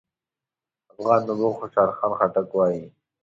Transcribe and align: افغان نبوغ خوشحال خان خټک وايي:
افغان 0.91 1.21
نبوغ 1.27 1.53
خوشحال 1.59 1.89
خان 1.97 2.11
خټک 2.17 2.47
وايي: 2.53 2.83